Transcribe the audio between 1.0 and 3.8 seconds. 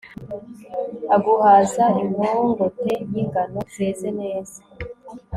aguhaza inkongote y'ingano